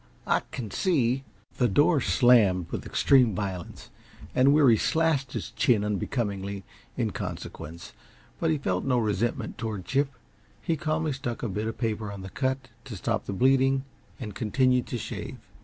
[0.25, 1.23] I can see"
[1.59, 3.91] The door slammed with extreme violence,
[4.33, 6.63] and Weary slashed his chin unbecomingly
[6.97, 7.93] in consequence,
[8.39, 10.09] but he felt no resentment toward Chip.
[10.59, 13.83] He calmly stuck a bit of paper on the cut to stop the bleeding
[14.19, 15.37] and continued to shave.